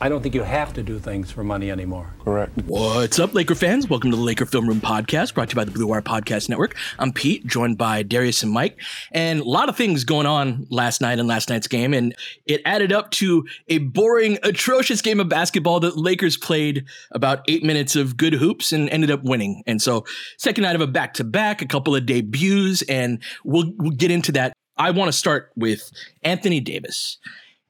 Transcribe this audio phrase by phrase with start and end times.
[0.00, 2.14] I don't think you have to do things for money anymore.
[2.22, 2.56] Correct.
[2.66, 3.88] What's up, Laker fans?
[3.88, 6.48] Welcome to the Laker Film Room Podcast, brought to you by the Blue Wire Podcast
[6.48, 6.76] Network.
[7.00, 8.80] I'm Pete, joined by Darius and Mike.
[9.10, 12.14] And a lot of things going on last night in last night's game, and
[12.46, 17.64] it added up to a boring, atrocious game of basketball that Lakers played about eight
[17.64, 19.64] minutes of good hoops and ended up winning.
[19.66, 20.04] And so,
[20.36, 24.12] second night of a back to back, a couple of debuts, and we'll, we'll get
[24.12, 24.52] into that.
[24.76, 25.90] I want to start with
[26.22, 27.18] Anthony Davis.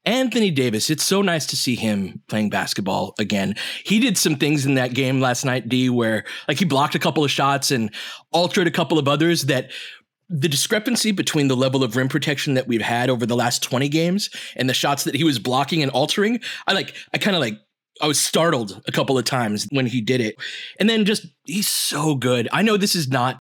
[0.08, 3.54] Anthony Davis, it's so nice to see him playing basketball again.
[3.84, 6.98] He did some things in that game last night, D, where like he blocked a
[6.98, 7.90] couple of shots and
[8.32, 9.70] altered a couple of others that
[10.30, 13.90] the discrepancy between the level of rim protection that we've had over the last 20
[13.90, 17.42] games and the shots that he was blocking and altering, I like, I kind of
[17.42, 17.58] like,
[18.00, 20.36] I was startled a couple of times when he did it.
[20.80, 22.48] And then just, he's so good.
[22.50, 23.37] I know this is not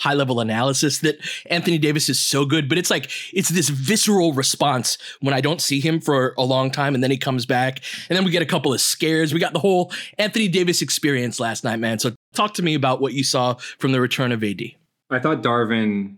[0.00, 4.32] high level analysis that Anthony Davis is so good, but it's like it's this visceral
[4.32, 7.80] response when I don't see him for a long time and then he comes back
[8.08, 9.34] and then we get a couple of scares.
[9.34, 11.98] We got the whole Anthony Davis experience last night, man.
[11.98, 14.62] So talk to me about what you saw from the return of AD.
[15.10, 16.16] I thought Darvin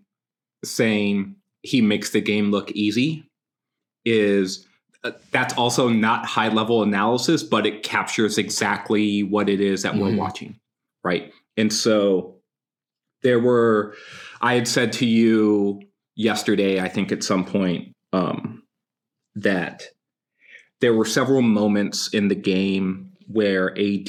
[0.65, 3.25] saying he makes the game look easy
[4.05, 4.65] is
[5.03, 9.95] uh, that's also not high level analysis, but it captures exactly what it is that
[9.95, 10.03] mm-hmm.
[10.03, 10.57] we're watching,
[11.03, 11.33] right?
[11.57, 12.32] And so
[13.23, 13.95] there were
[14.41, 15.81] i had said to you
[16.15, 18.63] yesterday i think at some point um,
[19.35, 19.85] that
[20.81, 24.09] there were several moments in the game where ad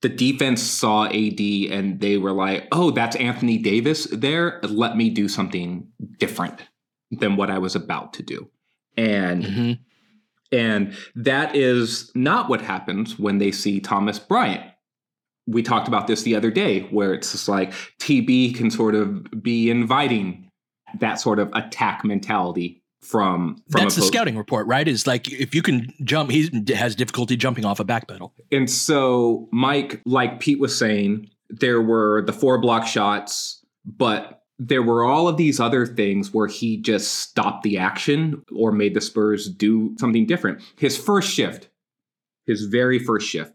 [0.00, 5.10] the defense saw ad and they were like oh that's anthony davis there let me
[5.10, 5.86] do something
[6.18, 6.62] different
[7.10, 8.48] than what i was about to do
[8.96, 9.72] and mm-hmm.
[10.52, 14.70] and that is not what happens when they see thomas bryant
[15.48, 19.42] we talked about this the other day where it's just like TB can sort of
[19.42, 20.48] be inviting
[21.00, 24.86] that sort of attack mentality from, from that's the scouting report right?
[24.86, 28.34] Is like if you can jump he has difficulty jumping off a back pedal.
[28.52, 34.82] And so mike like pete was saying there were the four block shots but there
[34.82, 39.00] were all of these other things where he just stopped the action or made the
[39.00, 40.60] spurs do something different.
[40.76, 41.68] His first shift
[42.48, 43.52] his very first shift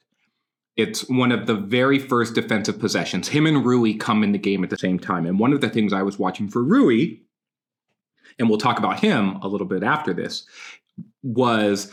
[0.75, 3.28] it's one of the very first defensive possessions.
[3.28, 5.25] Him and Rui come in the game at the same time.
[5.25, 7.17] And one of the things I was watching for Rui,
[8.39, 10.45] and we'll talk about him a little bit after this,
[11.22, 11.91] was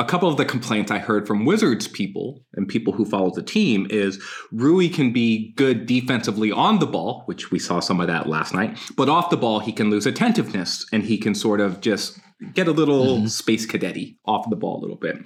[0.00, 3.42] a couple of the complaints I heard from Wizards people and people who follow the
[3.42, 4.18] team is
[4.50, 8.54] Rui can be good defensively on the ball, which we saw some of that last
[8.54, 12.18] night, but off the ball he can lose attentiveness and he can sort of just
[12.54, 13.26] get a little mm-hmm.
[13.26, 15.18] space cadetty off the ball a little bit.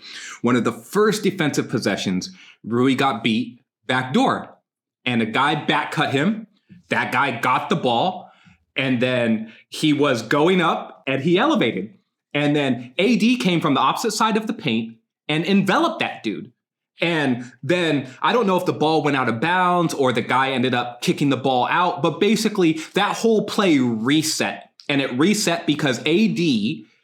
[0.43, 2.31] One of the first defensive possessions,
[2.65, 4.59] Rui got beat backdoor,
[5.05, 6.49] and a guy back cut him.
[6.89, 8.29] That guy got the ball,
[8.75, 11.95] and then he was going up and he elevated.
[12.35, 14.99] And then AD came from the opposite side of the paint
[15.29, 16.53] and enveloped that dude.
[17.01, 20.51] And then I don't know if the ball went out of bounds or the guy
[20.51, 24.71] ended up kicking the ball out, but basically that whole play reset.
[24.89, 26.39] And it reset because AD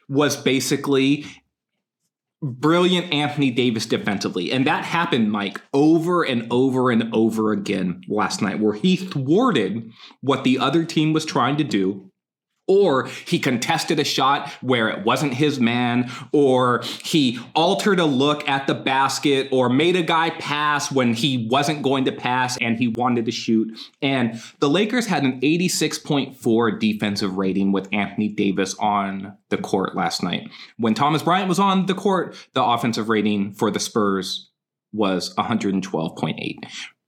[0.07, 1.25] was basically
[2.41, 4.51] brilliant Anthony Davis defensively.
[4.51, 9.91] And that happened, Mike, over and over and over again last night, where he thwarted
[10.21, 12.10] what the other team was trying to do.
[12.67, 18.47] Or he contested a shot where it wasn't his man, or he altered a look
[18.47, 22.77] at the basket, or made a guy pass when he wasn't going to pass and
[22.77, 23.77] he wanted to shoot.
[24.01, 30.23] And the Lakers had an 86.4 defensive rating with Anthony Davis on the court last
[30.23, 30.49] night.
[30.77, 34.49] When Thomas Bryant was on the court, the offensive rating for the Spurs
[34.93, 36.55] was 112.8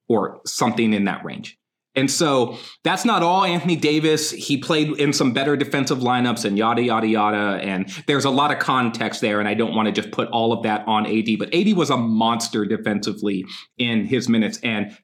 [0.08, 1.58] or something in that range.
[1.96, 4.32] And so that's not all Anthony Davis.
[4.32, 7.60] He played in some better defensive lineups and yada, yada, yada.
[7.64, 9.40] And there's a lot of context there.
[9.40, 11.90] And I don't want to just put all of that on AD, but AD was
[11.90, 13.46] a monster defensively
[13.78, 14.60] in his minutes.
[14.64, 14.98] And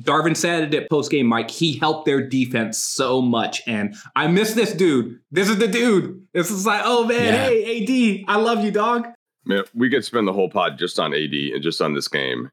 [0.00, 3.62] Darvin said it at post game, Mike, he helped their defense so much.
[3.66, 5.20] And I miss this dude.
[5.30, 6.26] This is the dude.
[6.34, 7.48] This is like, oh man, yeah.
[7.48, 9.08] hey, AD, I love you, dog.
[9.46, 12.50] Man, we could spend the whole pod just on AD and just on this game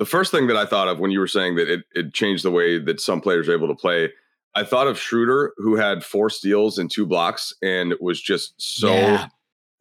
[0.00, 2.42] the first thing that I thought of when you were saying that it, it changed
[2.42, 4.10] the way that some players are able to play,
[4.54, 8.94] I thought of Schröder, who had four steals and two blocks and was just so
[8.94, 9.28] yeah.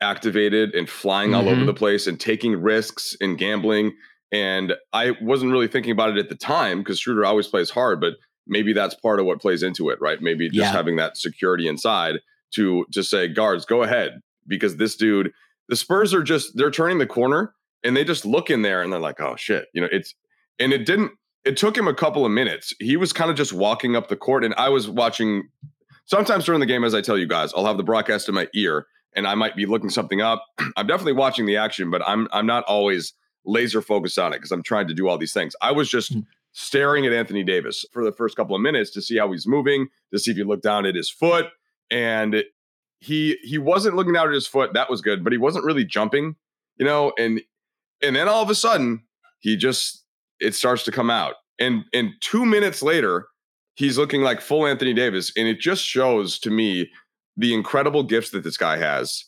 [0.02, 1.40] activated and flying mm-hmm.
[1.40, 1.68] all over mm-hmm.
[1.68, 3.94] the place and taking risks and gambling.
[4.30, 8.02] And I wasn't really thinking about it at the time because Schröder always plays hard,
[8.02, 10.22] but maybe that's part of what plays into it, right?
[10.22, 10.72] Maybe just yeah.
[10.74, 12.16] having that security inside
[12.56, 14.20] to to say, guards, go ahead.
[14.46, 15.32] Because this dude,
[15.70, 18.92] the Spurs are just they're turning the corner and they just look in there and
[18.92, 20.14] they're like, oh shit, you know, it's
[20.60, 21.12] and it didn't.
[21.46, 22.74] It took him a couple of minutes.
[22.80, 25.50] He was kind of just walking up the court, and I was watching.
[26.06, 28.48] Sometimes during the game, as I tell you guys, I'll have the broadcast in my
[28.56, 30.44] ear, and I might be looking something up.
[30.76, 33.14] I'm definitely watching the action, but I'm I'm not always
[33.46, 35.56] laser focused on it because I'm trying to do all these things.
[35.62, 36.22] I was just mm-hmm.
[36.52, 39.88] staring at Anthony Davis for the first couple of minutes to see how he's moving,
[40.12, 41.48] to see if he looked down at his foot,
[41.90, 42.44] and
[43.00, 44.74] he he wasn't looking down at his foot.
[44.74, 46.36] That was good, but he wasn't really jumping,
[46.78, 47.14] you know.
[47.18, 47.42] And
[48.02, 49.04] and then all of a sudden,
[49.40, 50.04] he just
[50.40, 51.36] it starts to come out.
[51.60, 53.28] And and two minutes later,
[53.76, 55.32] he's looking like full Anthony Davis.
[55.36, 56.90] And it just shows to me
[57.38, 59.24] the incredible gifts that this guy has.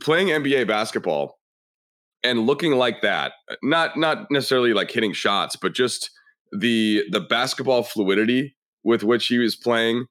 [0.00, 1.38] Playing NBA basketball
[2.22, 6.10] and looking like that, not not necessarily like hitting shots, but just
[6.52, 10.06] the the basketball fluidity with which he was playing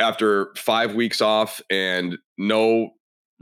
[0.00, 2.90] after five weeks off and no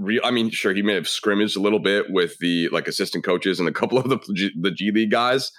[0.03, 0.21] real.
[0.25, 3.59] I mean, sure, he may have scrimmaged a little bit with the like assistant coaches
[3.59, 5.53] and a couple of the G, the G League guys,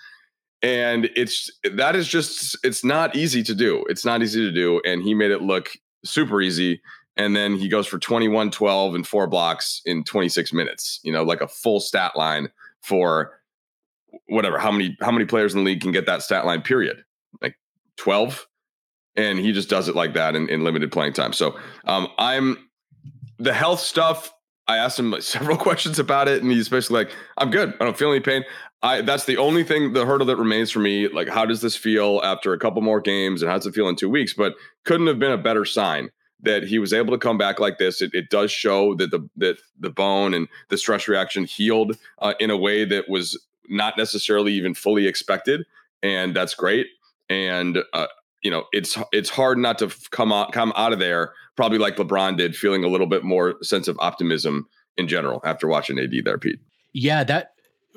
[0.61, 3.85] and it's that is just it's not easy to do.
[3.89, 5.71] It's not easy to do, and he made it look
[6.03, 6.81] super easy.
[7.15, 10.99] And then he goes for 21, 12, and four blocks in 26 minutes.
[11.03, 12.49] You know, like a full stat line
[12.81, 13.39] for
[14.27, 14.57] whatever.
[14.57, 16.61] How many how many players in the league can get that stat line?
[16.61, 17.03] Period.
[17.41, 17.55] Like
[17.97, 18.47] 12
[19.15, 21.33] and he just does it like that in, in limited playing time.
[21.33, 22.57] So um, I'm
[23.43, 24.33] the health stuff,
[24.67, 27.73] I asked him several questions about it, and he's basically like, "I'm good.
[27.79, 28.43] I don't feel any pain."
[28.81, 31.07] I that's the only thing, the hurdle that remains for me.
[31.07, 33.87] Like, how does this feel after a couple more games, and how does it feel
[33.87, 34.33] in two weeks?
[34.33, 34.55] But
[34.85, 36.09] couldn't have been a better sign
[36.41, 38.01] that he was able to come back like this.
[38.01, 42.33] It, it does show that the that the bone and the stress reaction healed uh,
[42.39, 45.65] in a way that was not necessarily even fully expected,
[46.01, 46.87] and that's great.
[47.29, 48.07] And uh,
[48.41, 51.95] you know, it's it's hard not to come out come out of there probably like
[51.97, 54.67] LeBron did, feeling a little bit more sense of optimism
[54.97, 56.59] in general after watching AD there, Pete.
[56.93, 57.52] Yeah, that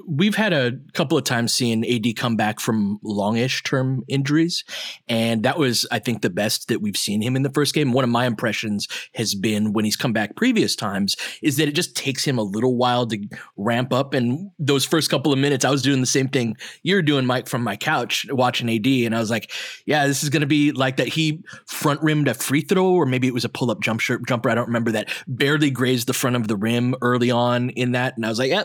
[0.07, 4.65] we've had a couple of times seeing AD come back from longish term injuries.
[5.09, 7.93] And that was, I think, the best that we've seen him in the first game.
[7.93, 11.75] One of my impressions has been when he's come back previous times is that it
[11.75, 13.19] just takes him a little while to
[13.57, 14.15] ramp up.
[14.15, 17.49] And those first couple of minutes, I was doing the same thing you're doing, Mike,
[17.49, 18.87] from my couch watching AD.
[18.87, 19.51] And I was like,
[19.87, 21.09] yeah, this is going to be like that.
[21.09, 24.51] He front rimmed a free throw, or maybe it was a pull up jump jumper.
[24.51, 28.17] I don't remember that barely grazed the front of the rim early on in that.
[28.17, 28.65] And I was like, yeah,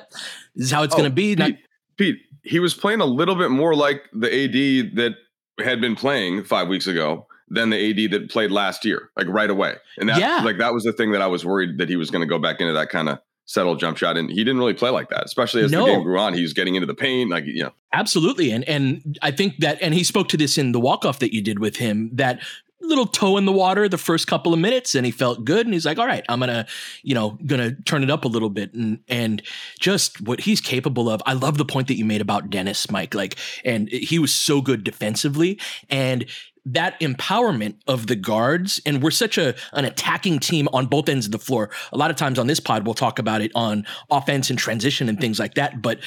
[0.56, 1.36] this is how it's oh, going to be.
[1.36, 1.58] Pete,
[1.98, 5.16] Pete, he was playing a little bit more like the AD that
[5.64, 9.50] had been playing five weeks ago than the AD that played last year, like right
[9.50, 9.76] away.
[9.98, 10.42] And that, yeah.
[10.44, 12.40] like that was the thing that I was worried that he was going to go
[12.40, 15.26] back into that kind of settle jump shot, and he didn't really play like that.
[15.26, 15.86] Especially as no.
[15.86, 17.74] the game grew on, he was getting into the paint, like you know.
[17.94, 21.20] Absolutely, and and I think that, and he spoke to this in the walk off
[21.20, 22.42] that you did with him that
[22.82, 25.74] little toe in the water the first couple of minutes and he felt good and
[25.74, 26.66] he's like all right i'm gonna
[27.04, 29.42] you know gonna turn it up a little bit and and
[29.80, 31.22] just what he's capable of.
[31.26, 34.62] I love the point that you made about dennis mike like and he was so
[34.62, 35.60] good defensively
[35.90, 36.26] and
[36.66, 41.26] that empowerment of the guards and we're such a an attacking team on both ends
[41.26, 41.72] of the floor.
[41.92, 45.10] A lot of times on this pod we'll talk about it on offense and transition
[45.10, 46.00] and things like that but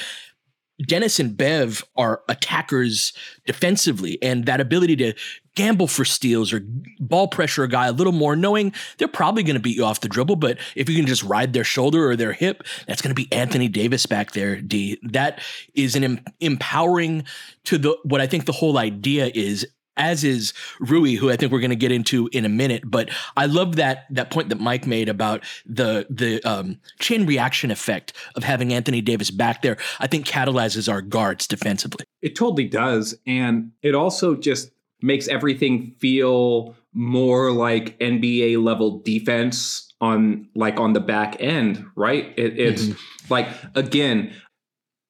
[0.83, 3.13] Dennis and Bev are attackers
[3.47, 5.15] defensively, and that ability to
[5.55, 6.63] gamble for steals or
[6.99, 10.01] ball pressure a guy a little more, knowing they're probably going to beat you off
[10.01, 10.37] the dribble.
[10.37, 13.33] But if you can just ride their shoulder or their hip, that's going to be
[13.33, 14.61] Anthony Davis back there.
[14.61, 15.41] D that
[15.75, 17.25] is an em- empowering
[17.65, 21.53] to the what I think the whole idea is as is Rui, who I think
[21.53, 22.83] we're going to get into in a minute.
[22.85, 27.71] But I love that that point that Mike made about the the um, chain reaction
[27.71, 29.77] effect of having Anthony Davis back there.
[30.01, 32.05] I think catalyzes our guards defensively.
[32.23, 34.71] It totally does, and it also just
[35.05, 42.33] makes everything feel more like NBA level defense on like on the back end, right?
[42.37, 43.33] It, it's mm-hmm.
[43.33, 44.33] like again,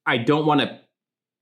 [0.04, 0.80] I don't want to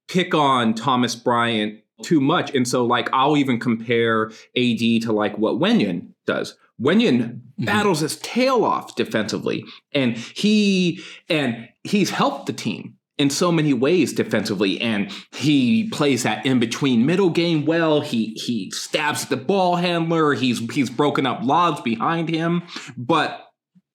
[0.09, 2.55] pick on Thomas Bryant too much.
[2.55, 6.57] And so like I'll even compare AD to like what Wenyen does.
[6.81, 7.65] Wenyen mm-hmm.
[7.65, 13.75] battles his tail off defensively and he and he's helped the team in so many
[13.75, 19.37] ways defensively and he plays that in between middle game well he he stabs the
[19.37, 22.63] ball handler he's he's broken up lobs behind him
[22.97, 23.49] but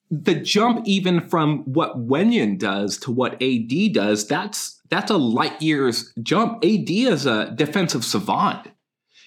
[0.09, 5.61] the jump even from what Wenyen does to what AD does that's that's a light
[5.61, 6.63] years jump.
[6.63, 8.67] AD is a defensive savant.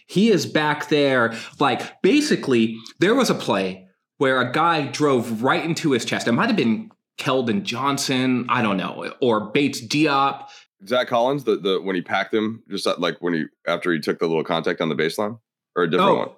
[0.07, 3.87] He is back there, like basically, there was a play
[4.19, 6.27] where a guy drove right into his chest.
[6.27, 10.49] It might have been Keldon Johnson, I don't know, or Bates Diop.
[10.87, 14.01] Zach Collins, the the when he packed him, just uh, like when he after he
[14.01, 15.39] took the little contact on the baseline,
[15.77, 16.19] or a different oh.
[16.19, 16.29] one.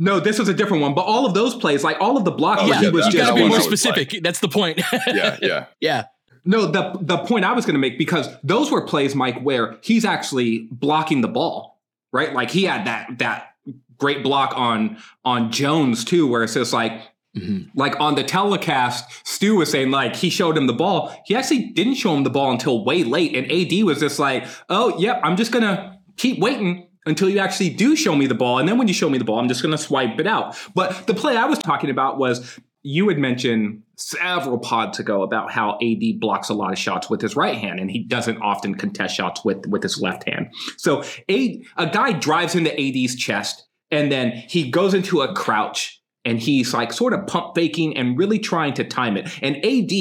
[0.00, 0.94] No, this was a different one.
[0.94, 3.12] But all of those plays, like all of the blocks, oh, yeah, he was you
[3.12, 4.22] just gotta be more specific.
[4.22, 4.80] That's the point.
[5.08, 6.04] yeah, yeah, yeah.
[6.44, 9.76] No, the the point I was going to make because those were plays, Mike, where
[9.82, 11.80] he's actually blocking the ball,
[12.12, 12.32] right?
[12.32, 13.54] Like he had that that
[13.98, 17.02] great block on on Jones too, where it's just like
[17.38, 17.78] Mm-hmm.
[17.78, 21.14] Like on the telecast, Stu was saying like he showed him the ball.
[21.26, 24.46] He actually didn't show him the ball until way late, and AD was just like,
[24.68, 28.58] "Oh, yep, I'm just gonna keep waiting until you actually do show me the ball,
[28.58, 31.06] and then when you show me the ball, I'm just gonna swipe it out." But
[31.06, 35.76] the play I was talking about was you had mentioned several pods ago about how
[35.82, 39.16] AD blocks a lot of shots with his right hand, and he doesn't often contest
[39.16, 40.48] shots with with his left hand.
[40.76, 45.97] So a a guy drives into AD's chest, and then he goes into a crouch,
[46.24, 49.28] and he's like sort of pump faking and really trying to time it.
[49.42, 49.92] And AD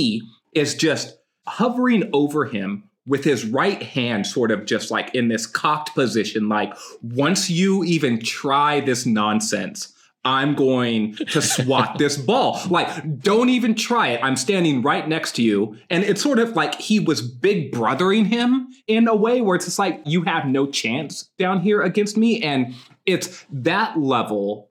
[0.53, 5.47] is just hovering over him with his right hand sort of just like in this
[5.47, 9.93] cocked position like once you even try this nonsense
[10.25, 12.59] I'm going to swat this ball.
[12.69, 14.19] Like, don't even try it.
[14.21, 15.77] I'm standing right next to you.
[15.89, 19.63] And it's sort of like he was big brothering him in a way where it's
[19.63, 22.41] just like, you have no chance down here against me.
[22.41, 24.69] And it's that level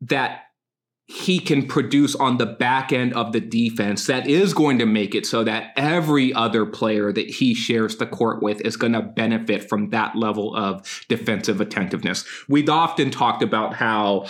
[0.00, 0.47] that
[1.10, 5.14] he can produce on the back end of the defense that is going to make
[5.14, 9.00] it so that every other player that he shares the court with is going to
[9.00, 12.26] benefit from that level of defensive attentiveness.
[12.46, 14.26] We've often talked about how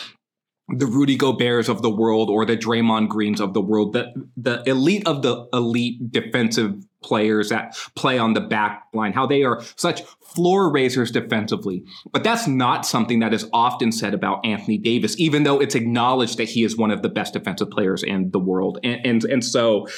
[0.68, 4.62] the Rudy Gobert's of the world or the Draymond Greens of the world, the, the
[4.64, 9.62] elite of the elite defensive players that play on the back line, how they are
[9.76, 10.02] such
[10.34, 11.84] floor raisers defensively.
[12.12, 16.38] But that's not something that is often said about Anthony Davis, even though it's acknowledged
[16.38, 18.78] that he is one of the best defensive players in the world.
[18.82, 19.88] And, and, and so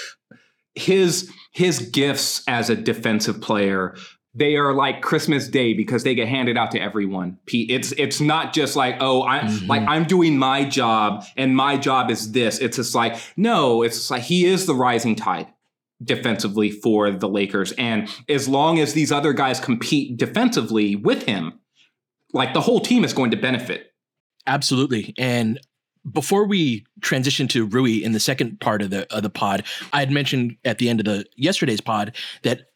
[0.74, 3.96] his his gifts as a defensive player
[4.32, 7.38] they are like Christmas Day because they get handed out to everyone.
[7.46, 9.66] Pete, it's it's not just like oh I mm-hmm.
[9.66, 12.60] like I'm doing my job and my job is this.
[12.60, 15.48] It's just like no, it's like he is the rising tide
[16.02, 21.60] defensively for the Lakers, and as long as these other guys compete defensively with him,
[22.32, 23.92] like the whole team is going to benefit.
[24.46, 25.60] Absolutely, and
[26.10, 30.00] before we transition to Rui in the second part of the of the pod, I
[30.00, 32.70] had mentioned at the end of the yesterday's pod that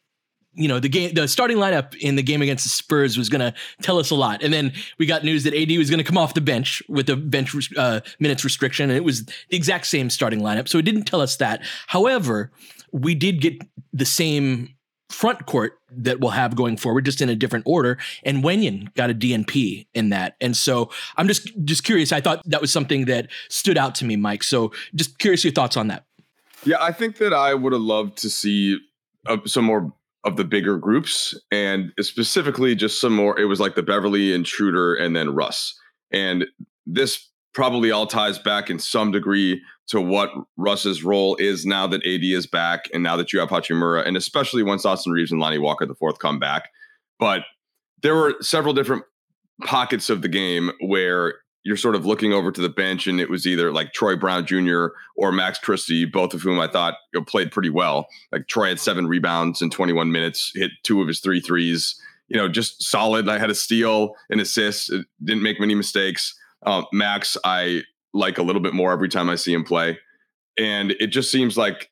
[0.53, 3.41] you know the game the starting lineup in the game against the Spurs was going
[3.41, 4.43] to tell us a lot.
[4.43, 7.07] And then we got news that AD was going to come off the bench with
[7.07, 10.67] the bench uh, minutes restriction and it was the exact same starting lineup.
[10.67, 11.63] So it didn't tell us that.
[11.87, 12.51] However
[12.95, 13.61] we did get
[13.91, 14.69] the same
[15.09, 17.97] front court that we'll have going forward just in a different order.
[18.23, 20.35] And Wenyen got a DNP in that.
[20.41, 22.11] And so I'm just just curious.
[22.11, 24.43] I thought that was something that stood out to me Mike.
[24.43, 26.05] So just curious your thoughts on that.
[26.63, 28.79] Yeah I think that I would have loved to see
[29.25, 33.75] uh, some more of the bigger groups and specifically just some more it was like
[33.75, 35.77] the Beverley Intruder and then russ.
[36.11, 36.45] And
[36.85, 42.05] this probably all ties back in some degree to what russ's role is now that
[42.05, 45.39] ad is back and now that you have hachimura and especially once austin Reaves and
[45.39, 46.69] lonnie walker the fourth come back
[47.19, 47.43] but
[48.01, 49.03] there were several different
[49.63, 53.29] pockets of the game where you're sort of looking over to the bench, and it
[53.29, 54.87] was either like Troy Brown Jr.
[55.17, 58.05] or Max Christie, both of whom I thought played pretty well.
[58.31, 61.99] Like Troy had seven rebounds in 21 minutes, hit two of his three threes.
[62.27, 63.27] You know, just solid.
[63.27, 66.37] I had a steal, an assist, didn't make many mistakes.
[66.67, 67.81] Um, Max, I
[68.15, 69.99] like a little bit more every time I see him play,
[70.57, 71.89] and it just seems like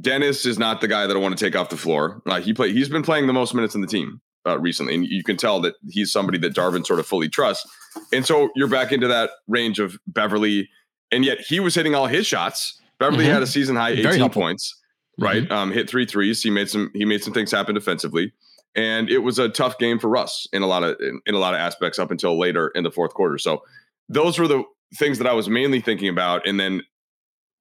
[0.00, 2.22] Dennis is not the guy that I want to take off the floor.
[2.26, 2.72] Uh, he play.
[2.72, 5.60] He's been playing the most minutes in the team, uh, recently, and you can tell
[5.62, 7.68] that he's somebody that Darvin sort of fully trusts.
[8.12, 10.68] And so you're back into that range of Beverley,
[11.10, 12.80] and yet he was hitting all his shots.
[13.00, 13.32] Beverley Mhm.
[13.32, 14.76] had a season high 18 points,
[15.18, 15.50] right?
[15.50, 16.42] Um, hit three threes.
[16.42, 18.32] He made some he made some things happen defensively,
[18.76, 21.38] and it was a tough game for Russ in a lot of in, in a
[21.38, 23.38] lot of aspects up until later in the fourth quarter.
[23.38, 23.64] So
[24.08, 24.62] those were the
[24.96, 26.82] things that I was mainly thinking about, and then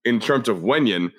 [0.05, 1.11] in terms of Wenyen,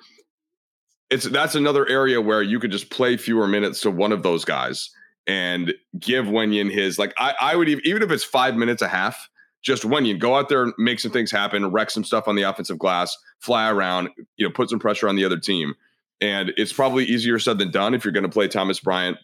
[1.09, 4.45] it's that's another area where you could just play fewer minutes to one of those
[4.45, 4.89] guys
[5.27, 8.87] and give Wenyen his like I, I would even even if it's five minutes a
[8.87, 9.29] half,
[9.61, 12.43] just Wenyen go out there and make some things happen, wreck some stuff on the
[12.43, 15.75] offensive glass, fly around, you know, put some pressure on the other team.
[16.19, 19.17] And it's probably easier said than done if you're going to play Thomas Bryant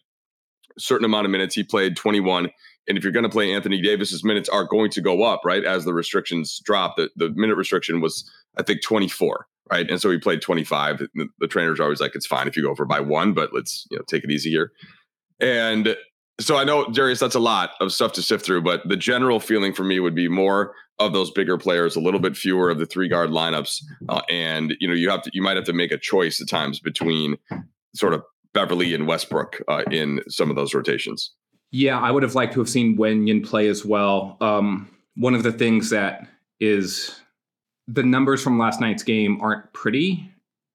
[0.80, 1.56] certain amount of minutes.
[1.56, 2.50] He played 21.
[2.88, 5.64] And if you're going to play Anthony Davis's minutes are going to go up, right?
[5.64, 9.90] As the restrictions drop, the, the minute restriction was, I think, 24, right?
[9.90, 11.00] And so he played 25.
[11.00, 13.54] The, the trainers are always like, it's fine if you go over by one, but
[13.54, 14.72] let's, you know, take it easy here.
[15.40, 15.96] And
[16.40, 19.40] so I know, Darius, that's a lot of stuff to sift through, but the general
[19.40, 22.80] feeling for me would be more of those bigger players, a little bit fewer of
[22.80, 25.74] the three guard lineups, uh, and you know you have to you might have to
[25.74, 27.38] make a choice at times between
[27.96, 31.34] sort of Beverley and Westbrook uh, in some of those rotations.
[31.72, 34.38] Yeah, I would have liked to have seen Wenyen play as well.
[34.40, 36.28] Um, one of the things that
[36.60, 37.20] is
[37.88, 40.32] the numbers from last night's game aren't pretty,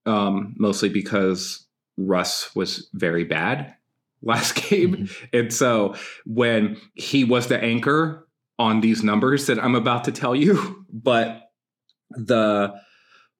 [0.07, 3.75] um, mostly because Russ was very bad
[4.23, 5.09] last game.
[5.33, 5.95] And so
[6.25, 11.51] when he was the anchor on these numbers that I'm about to tell you, but
[12.11, 12.75] the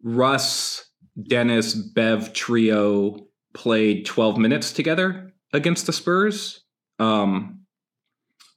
[0.03, 0.85] Russ,
[1.29, 6.62] Dennis, Bev trio played 12 minutes together against the Spurs.
[7.03, 7.63] Um,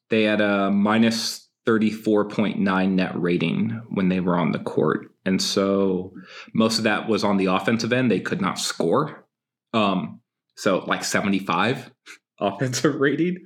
[0.10, 5.08] they had a minus 34.9 net rating when they were on the court.
[5.26, 6.14] And so
[6.54, 8.12] most of that was on the offensive end.
[8.12, 9.26] They could not score.
[9.74, 10.22] Um,
[10.56, 11.92] so like 75
[12.40, 13.46] offensive rating.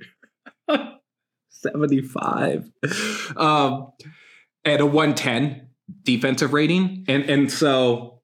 [1.48, 2.70] 75.
[3.36, 3.92] Um,
[4.64, 5.68] and a 110
[6.02, 7.04] defensive rating.
[7.08, 8.20] And and so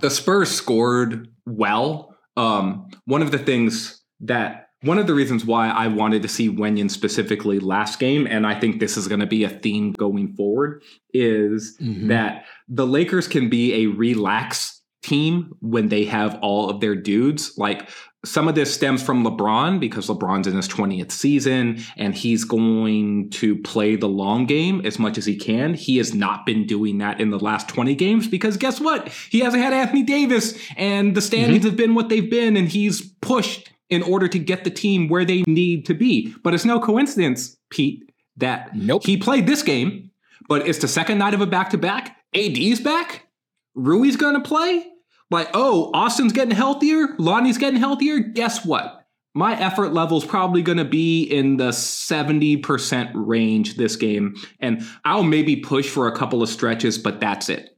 [0.00, 2.16] the Spurs scored well.
[2.36, 6.48] Um, one of the things that one of the reasons why I wanted to see
[6.50, 10.34] Wenyen specifically last game, and I think this is going to be a theme going
[10.34, 10.82] forward,
[11.14, 12.08] is Mhm.
[12.08, 17.52] that the Lakers can be a relaxed team when they have all of their dudes.
[17.56, 17.88] Like
[18.24, 23.30] some of this stems from LeBron because LeBron's in his 20th season and he's going
[23.30, 25.74] to play the long game as much as he can.
[25.74, 29.08] He has not been doing that in the last 20 games because guess what?
[29.30, 33.00] He hasn't had Anthony Davis and the standings have been what they've been and he's
[33.20, 36.34] pushed in order to get the team where they need to be.
[36.42, 39.04] But it's no coincidence, Pete, that Nope.
[39.04, 40.10] he played this game,
[40.48, 42.16] but it's the second night of a back to back.
[42.34, 43.26] AD's back.
[43.74, 44.86] Rui's going to play.
[45.30, 47.14] Like, oh, Austin's getting healthier.
[47.18, 48.18] Lonnie's getting healthier.
[48.20, 49.06] Guess what?
[49.34, 54.34] My effort level is probably going to be in the 70% range this game.
[54.60, 57.76] And I'll maybe push for a couple of stretches, but that's it.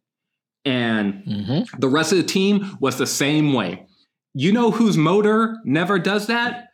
[0.64, 1.80] And Mhm.
[1.80, 3.86] the rest of the team was the same way.
[4.40, 6.68] You know whose motor never does that?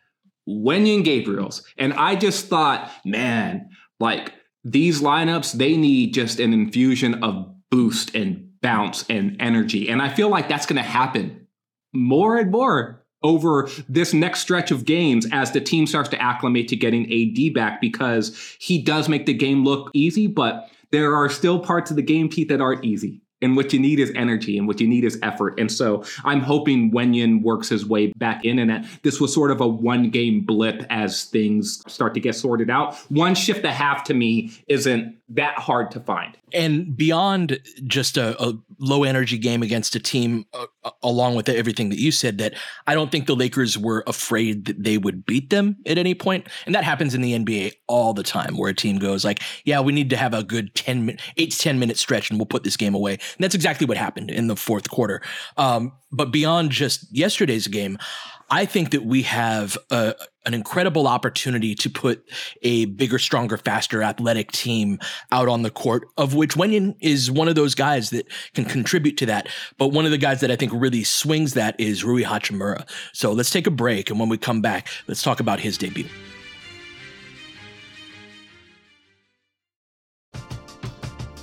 [0.47, 1.63] Wenyen Gabriel's.
[1.79, 8.13] And I just thought, man, like these lineups, they need just an infusion of boost
[8.13, 9.89] and bounce and energy.
[9.89, 11.47] And I feel like that's going to happen
[11.91, 16.67] more and more over this next stretch of games as the team starts to acclimate
[16.67, 21.29] to getting AD back because he does make the game look easy, but there are
[21.29, 23.23] still parts of the game, Pete, that aren't easy.
[23.41, 25.59] And what you need is energy and what you need is effort.
[25.59, 29.51] And so I'm hoping Wenyen works his way back in and that this was sort
[29.51, 32.95] of a one game blip as things start to get sorted out.
[33.09, 36.37] One shift a half to me isn't that hard to find.
[36.53, 41.49] and beyond just a, a low energy game against a team uh, uh, along with
[41.49, 42.53] everything that you said that
[42.85, 46.45] i don't think the lakers were afraid that they would beat them at any point.
[46.67, 49.79] and that happens in the nba all the time where a team goes like yeah
[49.81, 52.45] we need to have a good 10 minute 8 to 10 minute stretch and we'll
[52.45, 55.21] put this game away and that's exactly what happened in the fourth quarter
[55.57, 57.97] um, but beyond just yesterday's game
[58.49, 60.13] I think that we have a,
[60.45, 62.29] an incredible opportunity to put
[62.61, 64.99] a bigger, stronger, faster, athletic team
[65.31, 69.17] out on the court, of which Wenyen is one of those guys that can contribute
[69.17, 69.47] to that.
[69.77, 72.87] But one of the guys that I think really swings that is Rui Hachimura.
[73.13, 74.09] So let's take a break.
[74.09, 76.07] And when we come back, let's talk about his debut.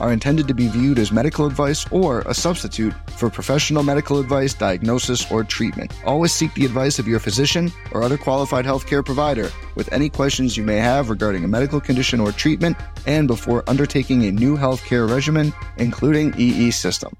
[0.00, 4.54] are intended to be viewed as medical advice or a substitute for professional medical advice,
[4.54, 5.92] diagnosis, or treatment.
[6.04, 10.56] Always seek the advice of your physician or other qualified healthcare provider with any questions
[10.56, 15.08] you may have regarding a medical condition or treatment and before undertaking a new healthcare
[15.08, 17.16] regimen, including EE system.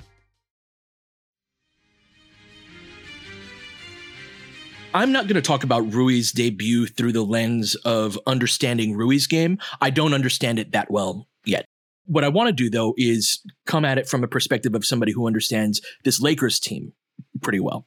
[4.93, 9.59] I'm not going to talk about Rui's debut through the lens of understanding Rui's game.
[9.81, 11.64] I don't understand it that well yet.
[12.07, 15.13] What I want to do though is come at it from a perspective of somebody
[15.13, 16.93] who understands this Lakers team
[17.41, 17.87] pretty well.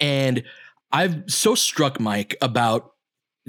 [0.00, 0.42] And
[0.90, 2.90] I've so struck Mike about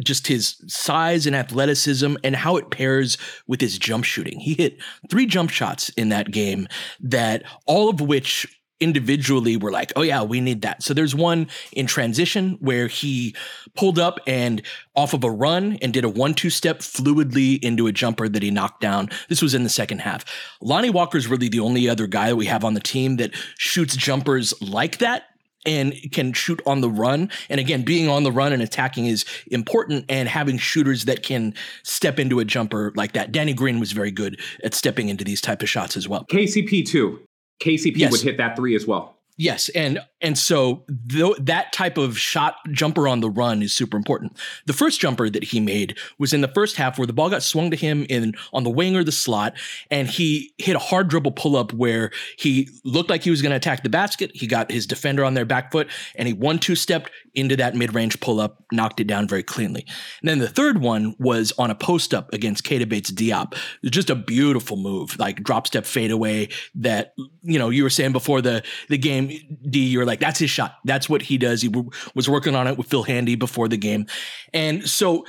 [0.03, 4.39] just his size and athleticism and how it pairs with his jump shooting.
[4.39, 4.77] He hit
[5.09, 6.67] three jump shots in that game
[6.99, 8.47] that all of which
[8.83, 10.83] individually were like, oh yeah, we need that.
[10.83, 13.35] So there's one in transition where he
[13.75, 14.61] pulled up and
[14.95, 18.43] off of a run and did a one two step fluidly into a jumper that
[18.43, 19.09] he knocked down.
[19.29, 20.25] This was in the second half.
[20.61, 23.31] Lonnie Walker is really the only other guy that we have on the team that
[23.57, 25.23] shoots jumpers like that
[25.65, 27.29] and can shoot on the run.
[27.49, 31.53] And again, being on the run and attacking is important and having shooters that can
[31.83, 33.31] step into a jumper like that.
[33.31, 36.25] Danny Green was very good at stepping into these type of shots as well.
[36.25, 37.19] KCP too.
[37.59, 38.11] KCP yes.
[38.11, 39.17] would hit that three as well.
[39.37, 43.97] Yes, and and so th- that type of shot jumper on the run is super
[43.97, 44.37] important.
[44.67, 47.41] The first jumper that he made was in the first half where the ball got
[47.41, 49.55] swung to him in on the wing or the slot,
[49.89, 53.49] and he hit a hard dribble pull up where he looked like he was going
[53.49, 54.29] to attack the basket.
[54.35, 57.75] He got his defender on their back foot, and he one two stepped into that
[57.75, 59.85] mid range pull up, knocked it down very cleanly.
[60.21, 63.55] And then the third one was on a post up against Keita Bates Diop.
[63.85, 68.39] Just a beautiful move, like drop step fadeaway that you know you were saying before
[68.39, 70.75] the the game game, D, you're like, that's his shot.
[70.85, 71.61] That's what he does.
[71.61, 74.07] He w- was working on it with Phil Handy before the game.
[74.53, 75.25] And so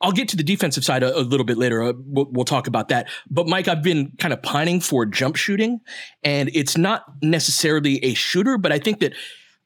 [0.00, 1.82] I'll get to the defensive side a, a little bit later.
[1.82, 3.08] Uh, we'll, we'll, talk about that.
[3.30, 5.80] But Mike, I've been kind of pining for jump shooting,
[6.22, 9.14] and it's not necessarily a shooter, but I think that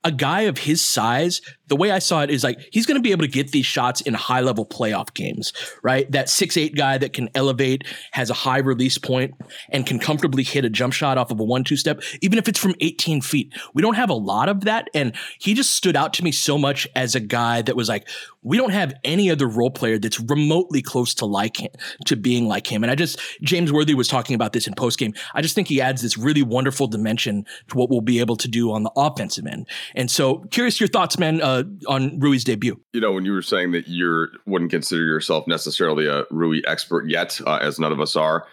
[0.04, 3.02] a guy of his size the way I saw it is like he's going to
[3.02, 5.52] be able to get these shots in high level playoff games,
[5.82, 6.10] right?
[6.10, 9.34] That six eight guy that can elevate, has a high release point,
[9.70, 12.48] and can comfortably hit a jump shot off of a one two step, even if
[12.48, 13.52] it's from 18 feet.
[13.74, 14.88] We don't have a lot of that.
[14.94, 18.08] And he just stood out to me so much as a guy that was like,
[18.42, 21.70] we don't have any other role player that's remotely close to like him,
[22.06, 22.82] to being like him.
[22.82, 25.12] And I just, James Worthy was talking about this in post game.
[25.34, 28.48] I just think he adds this really wonderful dimension to what we'll be able to
[28.48, 29.68] do on the offensive end.
[29.94, 31.42] And so, curious your thoughts, man.
[31.42, 32.80] Uh, uh, on Rui's debut.
[32.92, 37.08] You know, when you were saying that you wouldn't consider yourself necessarily a Rui expert
[37.08, 38.46] yet, uh, as none of us are,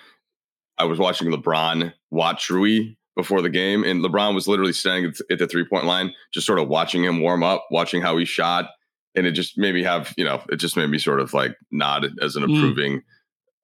[0.78, 5.40] I was watching LeBron watch Rui before the game, and LeBron was literally standing at
[5.40, 8.70] the three point line, just sort of watching him warm up, watching how he shot,
[9.16, 11.56] and it just made me have, you know, it just made me sort of like
[11.72, 12.58] nod as an mm.
[12.58, 13.02] approving.
[13.02, 13.04] Mm.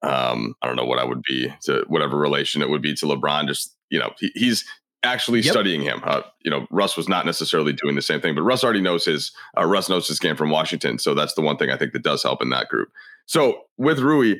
[0.04, 3.06] Um, I don't know what I would be to whatever relation it would be to
[3.06, 3.46] LeBron.
[3.46, 4.64] Just you know, he, he's
[5.02, 5.52] actually yep.
[5.52, 6.00] studying him.
[6.04, 9.04] Uh, you know, Russ was not necessarily doing the same thing, but Russ already knows
[9.04, 11.92] his uh, Russ knows his game from Washington, so that's the one thing I think
[11.92, 12.88] that does help in that group.
[13.26, 14.36] So with Rui,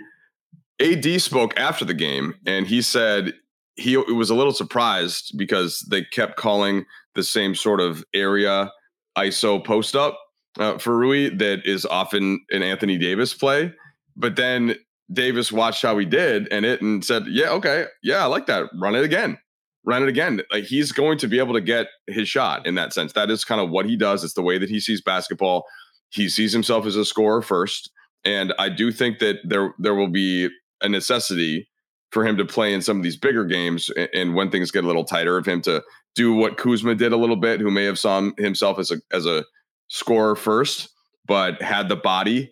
[0.80, 3.34] AD spoke after the game, and he said
[3.76, 8.70] he was a little surprised because they kept calling the same sort of area
[9.16, 10.18] ISO post up
[10.58, 13.72] uh, for Rui that is often an Anthony Davis play,
[14.16, 14.76] but then
[15.12, 18.68] Davis watched how he did and it and said, "Yeah, okay, yeah, I like that.
[18.80, 19.38] Run it again,
[19.84, 22.92] run it again." Like he's going to be able to get his shot in that
[22.92, 23.12] sense.
[23.12, 24.24] That is kind of what he does.
[24.24, 25.64] It's the way that he sees basketball.
[26.10, 27.90] He sees himself as a scorer first,
[28.24, 30.48] and I do think that there there will be
[30.82, 31.68] a necessity
[32.10, 34.84] for him to play in some of these bigger games and, and when things get
[34.84, 35.82] a little tighter of him to
[36.14, 39.26] do what Kuzma did a little bit, who may have saw himself as a as
[39.26, 39.44] a
[39.88, 40.90] scorer first,
[41.26, 42.51] but had the body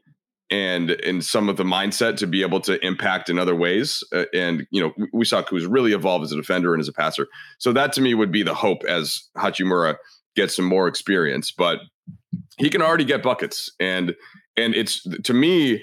[0.50, 4.02] and in some of the mindset to be able to impact in other ways.
[4.12, 6.92] Uh, and you know, we, saw Kuz really evolve as a defender and as a
[6.92, 7.28] passer.
[7.58, 9.96] So that to me would be the hope as Hachimura
[10.34, 11.52] gets some more experience.
[11.52, 11.80] But
[12.58, 14.14] he can already get buckets, and
[14.56, 15.82] and it's to me.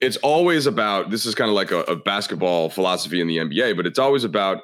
[0.00, 3.76] It's always about this is kind of like a, a basketball philosophy in the NBA,
[3.76, 4.58] but it's always about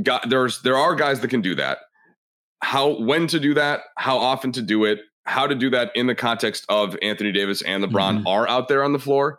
[0.00, 1.78] got there's there are guys that can do that.
[2.62, 6.06] How when to do that, how often to do it, how to do that in
[6.06, 8.26] the context of Anthony Davis and LeBron mm-hmm.
[8.26, 9.38] are out there on the floor.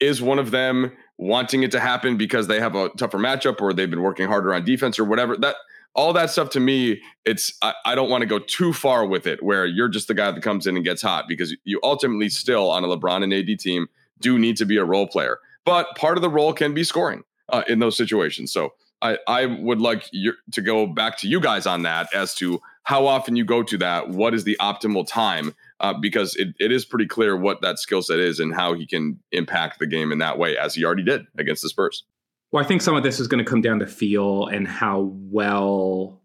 [0.00, 3.72] Is one of them wanting it to happen because they have a tougher matchup or
[3.72, 5.36] they've been working harder on defense or whatever?
[5.36, 5.56] That
[5.94, 9.26] all that stuff to me, it's I, I don't want to go too far with
[9.26, 12.28] it where you're just the guy that comes in and gets hot because you ultimately
[12.28, 13.88] still on a LeBron and AD team
[14.20, 15.38] do need to be a role player.
[15.64, 18.52] But part of the role can be scoring uh, in those situations.
[18.52, 22.34] So I, I would like you to go back to you guys on that as
[22.36, 26.54] to how often you go to that, what is the optimal time, uh, because it,
[26.58, 29.86] it is pretty clear what that skill set is and how he can impact the
[29.86, 32.04] game in that way, as he already did against the Spurs.
[32.50, 35.12] Well, I think some of this is going to come down to feel and how
[35.12, 36.22] well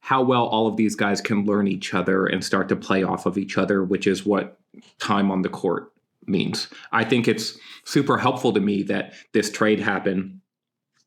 [0.00, 3.24] how well all of these guys can learn each other and start to play off
[3.24, 4.58] of each other, which is what
[4.98, 5.92] time on the court
[6.26, 6.68] means.
[6.92, 10.41] I think it's super helpful to me that this trade happened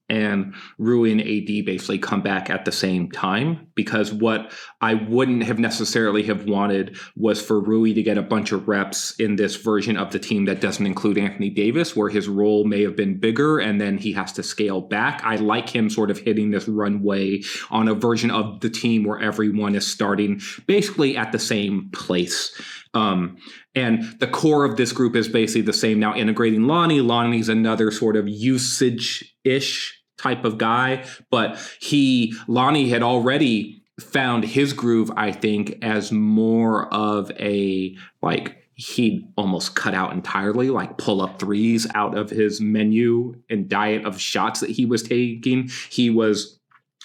[0.10, 5.44] and Rui and AD basically come back at the same time because what I wouldn't
[5.44, 9.56] have necessarily have wanted was for Rui to get a bunch of reps in this
[9.56, 13.20] version of the team that doesn't include Anthony Davis where his role may have been
[13.20, 15.22] bigger and then he has to scale back.
[15.24, 17.42] I like him sort of hitting this runway
[17.72, 22.54] on a version of the team where everyone is starting basically at the same place.
[22.94, 23.38] Um,
[23.76, 27.02] and the core of this group is basically the same now, integrating Lonnie.
[27.02, 34.44] Lonnie's another sort of usage ish type of guy, but he, Lonnie had already found
[34.44, 40.98] his groove, I think, as more of a like he almost cut out entirely, like
[40.98, 45.70] pull up threes out of his menu and diet of shots that he was taking.
[45.90, 46.60] He was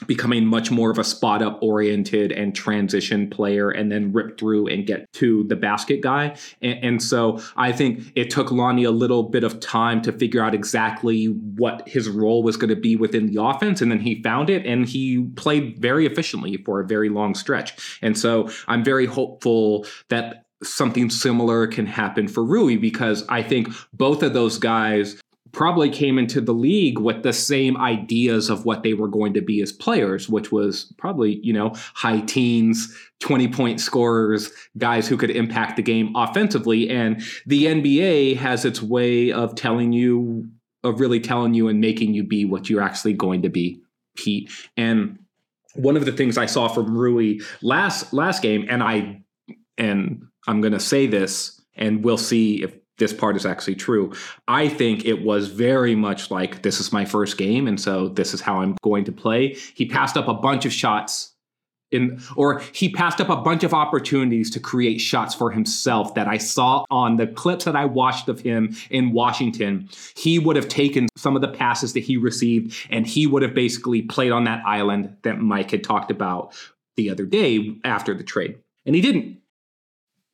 [0.06, 4.66] becoming much more of a spot up oriented and transition player and then rip through
[4.66, 6.36] and get to the basket guy.
[6.62, 10.42] And, and, so I think it took Lonnie a little bit of time to figure
[10.42, 13.80] out exactly what his role was going to be within the offense.
[13.80, 17.98] And then he found it and he played very efficiently for a very long stretch.
[18.02, 23.68] And so I'm very hopeful that something similar can happen for Rui because I think
[23.94, 25.20] both of those guys
[25.52, 29.40] probably came into the league with the same ideas of what they were going to
[29.40, 35.16] be as players, which was probably, you know, high teens, 20 point scorers, guys who
[35.16, 36.88] could impact the game offensively.
[36.88, 40.48] And the NBA has its way of telling you,
[40.84, 43.80] of really telling you and making you be what you're actually going to be,
[44.16, 44.50] Pete.
[44.76, 45.18] And
[45.74, 49.22] one of the things I saw from Rui last last game, and I
[49.78, 54.12] and I'm gonna say this, and we'll see if this part is actually true.
[54.46, 58.32] I think it was very much like this is my first game, and so this
[58.32, 59.56] is how I'm going to play.
[59.74, 61.32] He passed up a bunch of shots
[61.90, 66.28] in or he passed up a bunch of opportunities to create shots for himself that
[66.28, 69.88] I saw on the clips that I watched of him in Washington.
[70.16, 73.54] He would have taken some of the passes that he received and he would have
[73.54, 76.54] basically played on that island that Mike had talked about
[76.96, 78.56] the other day after the trade.
[78.86, 79.39] And he didn't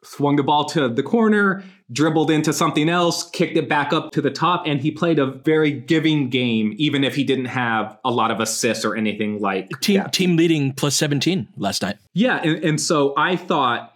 [0.07, 4.23] swung the ball to the corner, dribbled into something else, kicked it back up to
[4.23, 8.11] the top, and he played a very giving game, even if he didn't have a
[8.11, 10.13] lot of assists or anything like team that.
[10.13, 11.97] team leading plus 17 last night.
[12.15, 13.93] Yeah, and, and so I thought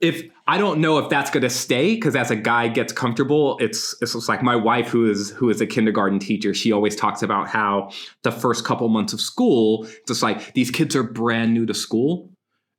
[0.00, 3.56] if I don't know if that's going to stay because as a guy gets comfortable,
[3.60, 6.52] it's it's just like my wife who is who is a kindergarten teacher.
[6.52, 7.90] She always talks about how
[8.22, 12.31] the first couple months of school, just like these kids are brand new to school,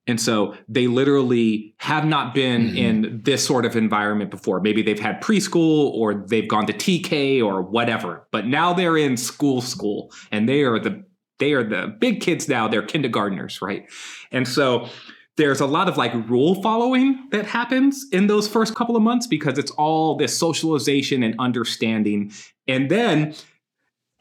[0.06, 2.78] and so they literally have not been mm-hmm.
[2.78, 4.60] in this sort of environment before.
[4.60, 9.16] Maybe they've had preschool or they've gone to TK or whatever, but now they're in
[9.16, 11.04] school school and they are the
[11.39, 13.89] they are the big kids now, they're kindergartners, right?
[14.32, 14.88] And so
[15.36, 19.26] there's a lot of like rule following that happens in those first couple of months
[19.26, 22.32] because it's all this socialization and understanding.
[22.68, 23.34] And then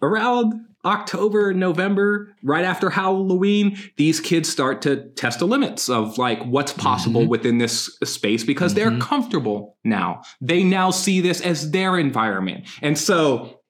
[0.01, 6.42] around October, November, right after Halloween, these kids start to test the limits of like
[6.45, 7.31] what's possible mm-hmm.
[7.31, 8.90] within this space because mm-hmm.
[8.90, 10.23] they're comfortable now.
[10.40, 12.66] They now see this as their environment.
[12.81, 13.61] And so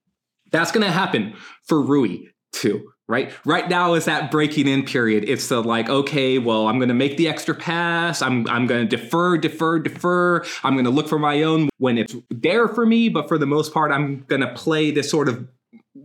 [0.51, 5.25] that's going to happen for Rui too right right now is that breaking in period
[5.27, 8.87] it's the like okay well i'm going to make the extra pass i'm i'm going
[8.87, 12.87] to defer defer defer i'm going to look for my own when it's there for
[12.87, 15.49] me but for the most part i'm going to play this sort of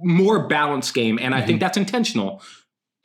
[0.03, 1.43] more balanced game and mm-hmm.
[1.43, 1.65] i think mm-hmm.
[1.65, 2.41] that's intentional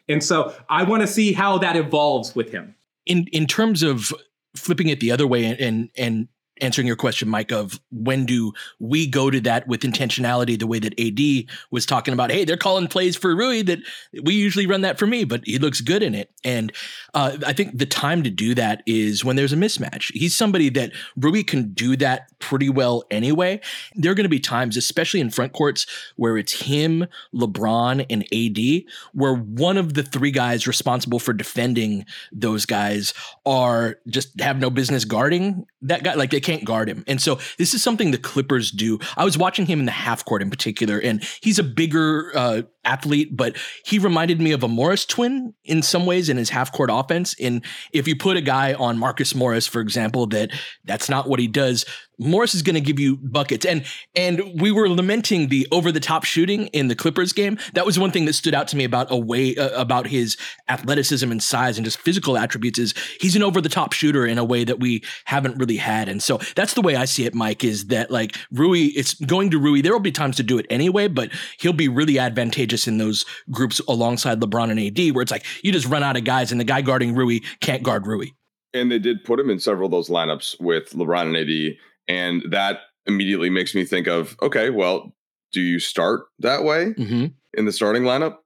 [0.09, 2.75] and so i want to see how that evolves with him
[3.07, 4.13] in in terms of
[4.55, 6.29] flipping it the other way and and
[6.63, 10.79] answering your question, Mike, of when do we go to that with intentionality, the way
[10.79, 13.81] that AD was talking about, hey, they're calling plays for Rui that
[14.23, 16.31] we usually run that for me, but he looks good in it.
[16.45, 16.73] And
[17.15, 20.13] uh, I think the time to do that is when there's a mismatch.
[20.13, 23.61] He's somebody that Rui can do that pretty well anyway.
[23.95, 28.23] There are going to be times, especially in front courts, where it's him, LeBron, and
[28.33, 33.15] AD, where one of the three guys responsible for defending those guys
[33.47, 36.15] are just have no business guarding that guy.
[36.15, 37.05] Like they can't guard him.
[37.07, 38.99] And so this is something the Clippers do.
[39.17, 42.63] I was watching him in the half court in particular, and he's a bigger uh,
[42.85, 46.73] athlete, but he reminded me of a Morris twin in some ways in his half
[46.73, 47.35] court offense.
[47.41, 50.51] And if you put a guy on Marcus Morris, for example, that
[50.85, 51.85] that's not what he does,
[52.19, 53.67] Morris is going to give you buckets.
[53.67, 57.59] And and we were lamenting the over the top shooting in the Clippers game.
[57.75, 60.37] That was one thing that stood out to me about a way uh, about his
[60.69, 64.39] athleticism and size and just physical attributes is he's an over the top shooter in
[64.39, 66.09] a way that we haven't really had.
[66.09, 69.51] And so that's the way I see it, Mike, is that like Rui, it's going
[69.51, 69.83] to Rui.
[69.83, 73.25] There will be times to do it anyway, but he'll be really advantageous in those
[73.51, 76.61] groups alongside LeBron and AD, where it's like you just run out of guys and
[76.61, 78.29] the guy guarding Rui can't guard Rui.
[78.75, 81.77] And they did put him in several of those lineups with LeBron and AD
[82.09, 85.15] and that immediately makes me think of okay, well,
[85.53, 87.27] do you start that way mm-hmm.
[87.55, 88.37] in the starting lineup?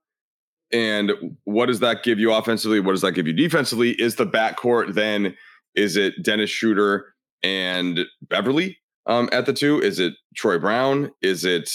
[0.71, 1.13] And
[1.45, 2.79] what does that give you offensively?
[2.79, 3.91] What does that give you defensively?
[3.91, 5.35] Is the backcourt then,
[5.75, 7.03] is it Dennis Schröder
[7.41, 9.81] and Beverley um, at the two?
[9.81, 11.11] Is it Troy Brown?
[11.21, 11.71] Is it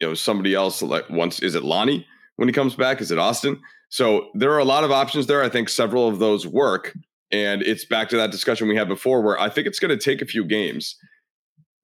[0.00, 2.06] you know somebody else like once is it Lonnie
[2.36, 3.00] when he comes back?
[3.00, 3.60] Is it Austin?
[3.90, 5.42] So there are a lot of options there.
[5.42, 6.94] I think several of those work.
[7.30, 10.02] And it's back to that discussion we had before where I think it's going to
[10.02, 10.96] take a few games.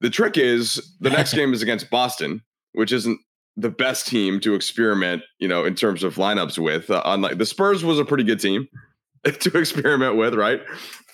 [0.01, 2.41] The trick is the next game is against Boston,
[2.73, 3.19] which isn't
[3.57, 6.89] the best team to experiment, you know, in terms of lineups with.
[6.89, 8.67] Uh, unlike the Spurs was a pretty good team
[9.25, 10.61] to experiment with, right?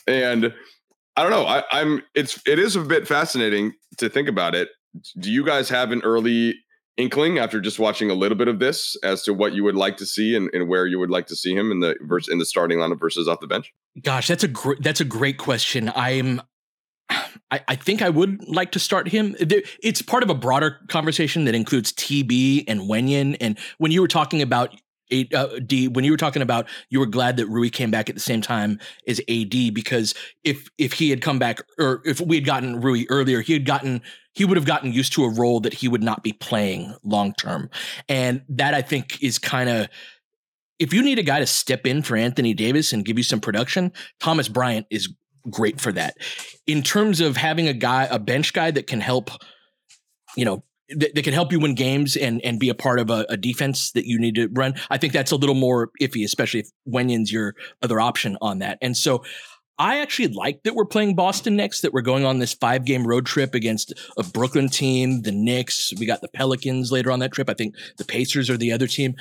[0.08, 0.54] And
[1.16, 1.46] I don't know.
[1.46, 4.70] I, I'm it's it is a bit fascinating to think about it.
[5.20, 6.56] Do you guys have an early
[6.98, 9.98] inkling after just watching a little bit of this as to what you would like
[9.98, 12.38] to see and, and where you would like to see him in the verse in
[12.38, 13.74] the starting lineup versus off the bench?
[14.02, 15.92] Gosh, that's a gr- that's a great question.
[15.96, 16.42] I'm
[17.52, 19.36] I, I, think I would like to start him.
[19.40, 23.36] It's part of a broader conversation that includes TB and Wenyen.
[23.42, 24.74] And when you were talking about
[25.34, 28.16] uh, D, when you were talking about you were glad that Rui came back at
[28.16, 32.36] the same time as AD because if if he had come back or if we
[32.36, 34.02] had gotten Rui earlier, he had gotten
[34.34, 37.34] he would have gotten used to a role that he would not be playing long
[37.34, 37.70] term,
[38.08, 39.88] and that I think is kind of
[40.80, 43.40] if you need a guy to step in for Anthony Davis and give you some
[43.40, 45.14] production, Thomas Bryant is
[45.50, 46.16] great for that.
[46.66, 49.30] In terms of having a guy, a bench guy that can help,
[50.36, 50.64] you know,
[50.98, 53.38] that, that can help you win games and and be a part of a, a,
[53.38, 54.76] defense that you need to run.
[54.90, 58.78] I think that's a little more iffy, especially if Wenyen's your other option on that.
[58.82, 59.24] And so
[59.82, 63.08] I actually like that we're playing Boston next, that we're going on this five game
[63.08, 65.92] road trip against a Brooklyn team, the Knicks.
[66.00, 67.50] We got the Pelicans later on that trip.
[67.50, 69.16] I think the Pacers are the other team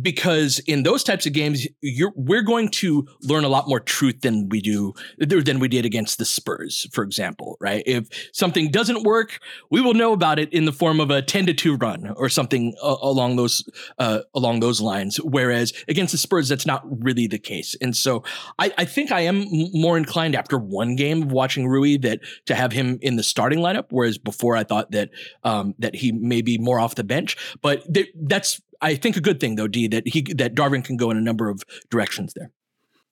[0.00, 1.66] because in those types of games,
[2.14, 6.18] we're going to learn a lot more truth than we do than we did against
[6.18, 7.56] the Spurs, for example.
[7.60, 7.82] Right?
[7.86, 9.38] If something doesn't work,
[9.70, 12.28] we will know about it in the form of a ten to two run or
[12.28, 13.64] something uh, along those
[13.98, 15.18] uh, along those lines.
[15.18, 17.76] Whereas against the Spurs, that's not really the case.
[17.80, 18.24] And so
[18.58, 22.54] I, I think I am more inclined after one game of watching Rui that to
[22.54, 23.86] have him in the starting lineup.
[23.90, 25.10] Whereas before, I thought that
[25.44, 27.36] um, that he may be more off the bench.
[27.60, 30.96] But th- that's I think a good thing though, D, that he that Darvin can
[30.96, 32.50] go in a number of directions there.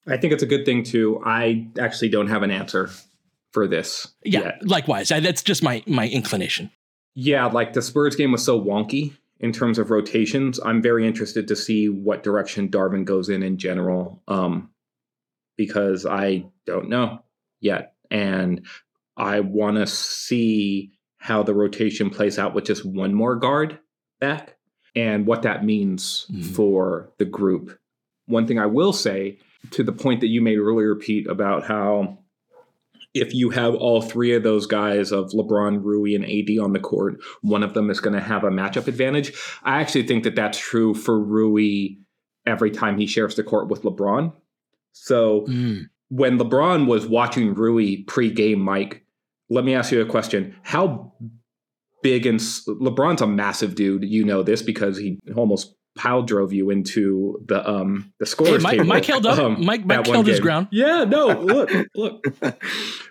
[0.07, 1.23] I think it's a good thing too.
[1.25, 2.91] I actually don't have an answer
[3.53, 4.09] for this.
[4.25, 4.67] Yeah, yet.
[4.67, 5.11] likewise.
[5.13, 6.71] I, that's just my my inclination.
[7.15, 10.61] Yeah, like the Spurs game was so wonky in terms of rotations.
[10.65, 14.71] I'm very interested to see what direction Darvin goes in in general, um,
[15.57, 17.23] because I don't know
[17.61, 18.66] yet, and
[19.16, 23.79] I want to see how the rotation plays out with just one more guard
[24.21, 24.57] back
[24.95, 26.43] and what that means mm-hmm.
[26.53, 27.78] for the group.
[28.26, 29.38] One thing I will say
[29.72, 32.18] to the point that you made earlier, Pete, about how
[33.12, 36.80] if you have all three of those guys of LeBron, Rui, and AD on the
[36.80, 39.32] court, one of them is going to have a matchup advantage.
[39.62, 41.97] I actually think that that's true for Rui
[42.47, 44.32] every time he shares the court with LeBron.
[44.93, 45.88] So mm.
[46.09, 49.05] when LeBron was watching Rui pre-game, Mike,
[49.49, 51.12] let me ask you a question: How
[52.03, 54.05] big and LeBron's a massive dude.
[54.05, 58.51] You know this because he almost pile drove you into the um the scores.
[58.51, 59.38] Hey, Mike, table, Mike held up.
[59.38, 60.68] Um, Mike, Mike held his ground.
[60.70, 62.24] Yeah, no, look, look.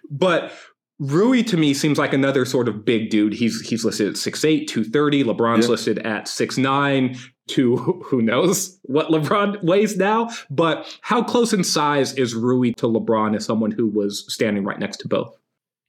[0.09, 0.51] But
[0.99, 3.33] Rui to me seems like another sort of big dude.
[3.33, 5.23] He's he's listed at 6'8", 230.
[5.23, 5.71] LeBron's yeah.
[5.71, 7.17] listed at 6'9",
[7.49, 10.29] to who knows what LeBron weighs now.
[10.49, 14.79] But how close in size is Rui to LeBron as someone who was standing right
[14.79, 15.35] next to both?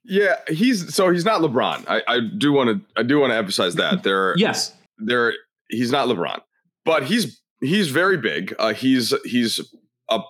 [0.04, 1.84] Yeah, he's so he's not LeBron.
[1.88, 4.34] I, I do want to I do want to emphasize that there.
[4.36, 5.34] yes, there
[5.68, 6.40] he's not LeBron,
[6.84, 8.54] but he's he's very big.
[8.58, 9.60] Uh, he's he's
[10.08, 10.20] a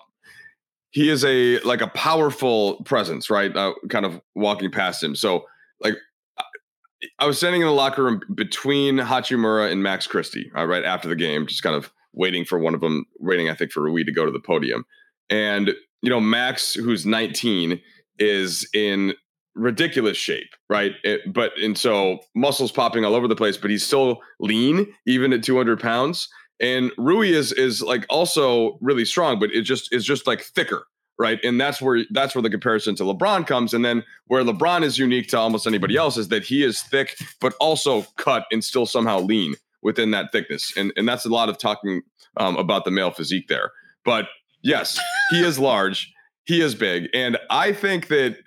[0.90, 3.54] he is a like a powerful presence, right?
[3.56, 5.14] Uh, kind of walking past him.
[5.14, 5.46] So
[5.80, 5.94] like
[7.18, 11.08] I was standing in the locker room between Hachimura and Max Christie, uh, right after
[11.08, 14.04] the game, just kind of waiting for one of them, waiting I think for Rui
[14.04, 14.84] to go to the podium,
[15.30, 15.70] and
[16.02, 17.80] you know Max, who's 19,
[18.18, 19.14] is in
[19.60, 20.92] ridiculous shape, right?
[21.04, 25.32] It, but and so muscles popping all over the place, but he's still lean even
[25.32, 26.28] at 200 pounds.
[26.60, 30.86] And Rui is is like also really strong, but it just is just like thicker,
[31.18, 31.38] right?
[31.44, 33.72] And that's where that's where the comparison to LeBron comes.
[33.72, 37.16] And then where LeBron is unique to almost anybody else is that he is thick,
[37.40, 40.72] but also cut and still somehow lean within that thickness.
[40.76, 42.02] And and that's a lot of talking
[42.36, 43.72] um, about the male physique there.
[44.04, 44.26] But
[44.62, 44.98] yes,
[45.30, 46.12] he is large,
[46.44, 48.38] he is big, and I think that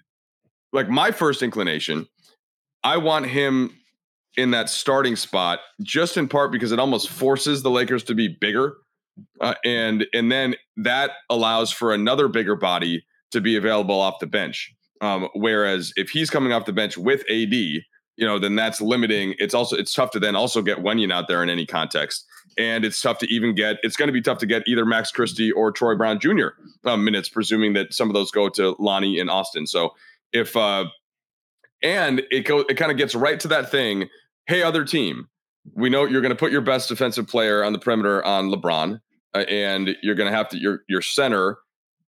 [0.74, 2.07] like my first inclination,
[2.84, 3.78] I want him
[4.36, 8.28] in that starting spot just in part because it almost forces the Lakers to be
[8.28, 8.78] bigger.
[9.39, 14.26] Uh, and and then that allows for another bigger body to be available off the
[14.26, 14.74] bench.
[15.01, 19.36] Um, whereas if he's coming off the bench with AD, you know, then that's limiting.
[19.38, 22.26] It's also it's tough to then also get Wenyen out there in any context,
[22.57, 23.78] and it's tough to even get.
[23.84, 26.49] It's going to be tough to get either Max Christie or Troy Brown Jr.
[26.86, 29.67] Um, minutes, presuming that some of those go to Lonnie and Austin.
[29.67, 29.93] So
[30.34, 30.86] if uh
[31.82, 34.10] and it goes it kind of gets right to that thing
[34.48, 35.28] hey other team
[35.74, 39.00] we know you're going to put your best defensive player on the perimeter on lebron
[39.34, 41.58] uh, and you're going to have to your your center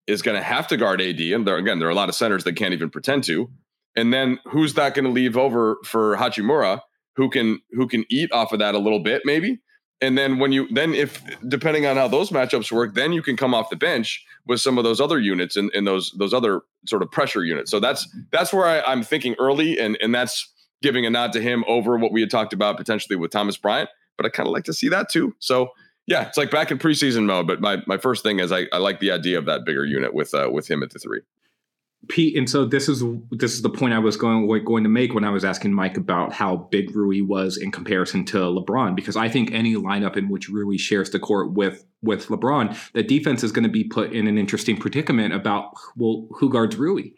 [0.06, 2.14] is going to have to guard ad and there again there are a lot of
[2.14, 3.50] centers that can't even pretend to
[3.96, 6.80] and then who's that going to leave over for hachimura
[7.16, 9.58] who can who can eat off of that a little bit maybe?
[10.00, 13.36] And then when you then if depending on how those matchups work then you can
[13.36, 16.62] come off the bench with some of those other units and, and those those other
[16.86, 17.70] sort of pressure units.
[17.70, 21.40] So that's that's where I, i'm thinking early and and that's giving a nod to
[21.40, 24.52] him over what we had talked about potentially with thomas bryant but i kind of
[24.52, 25.34] like to see that too.
[25.38, 25.70] So
[26.06, 28.78] yeah it's like back in preseason mode but my my first thing is i, I
[28.78, 31.20] like the idea of that bigger unit with uh, with him at the three
[32.08, 35.14] Pete, and so this is this is the point I was going going to make
[35.14, 39.16] when I was asking Mike about how big Rui was in comparison to LeBron, because
[39.16, 43.42] I think any lineup in which Rui shares the court with with LeBron, the defense
[43.42, 47.10] is going to be put in an interesting predicament about well, who guards Rui,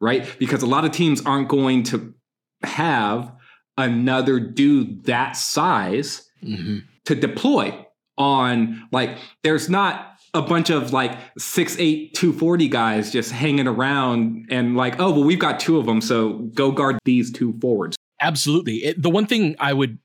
[0.00, 0.26] right?
[0.38, 2.14] Because a lot of teams aren't going to
[2.62, 3.32] have
[3.78, 6.78] another dude that size mm-hmm.
[7.06, 7.86] to deploy
[8.18, 8.88] on.
[8.92, 15.00] Like, there's not a bunch of like 6'8 240 guys just hanging around and like
[15.00, 17.96] oh well we've got two of them so go guard these two forwards.
[18.20, 18.84] Absolutely.
[18.84, 19.98] It, the one thing i would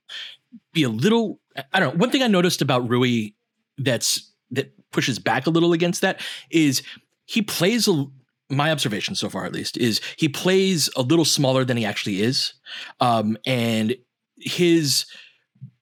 [0.73, 1.39] be a little
[1.73, 3.29] i don't know one thing i noticed about rui
[3.77, 6.81] that's that pushes back a little against that is
[7.25, 8.05] he plays a
[8.49, 12.21] my observation so far at least is he plays a little smaller than he actually
[12.21, 12.53] is.
[12.99, 13.95] Um and
[14.37, 15.05] his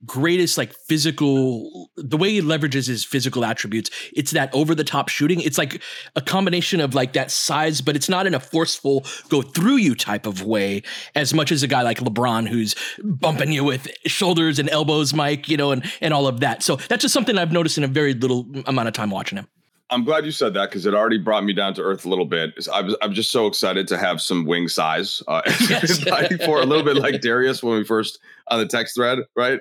[0.06, 5.08] greatest like physical the way he leverages his physical attributes it's that over the top
[5.10, 5.82] shooting it's like
[6.16, 9.96] a combination of like that size but it's not in a forceful go through you
[9.96, 10.82] type of way
[11.16, 15.48] as much as a guy like LeBron who's bumping you with shoulders and elbows Mike
[15.48, 17.88] you know and and all of that so that's just something I've noticed in a
[17.88, 19.48] very little amount of time watching him
[19.94, 22.26] I'm glad you said that because it already brought me down to earth a little
[22.26, 22.54] bit.
[22.74, 26.00] I was, I'm just so excited to have some wing size uh, yes.
[26.46, 29.60] for a little bit like Darius when we first on the text thread, right?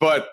[0.00, 0.28] But